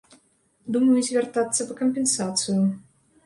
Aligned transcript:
Думаю, 0.77 0.95
звяртацца 1.09 1.67
па 1.69 1.77
кампенсацыю. 1.81 2.57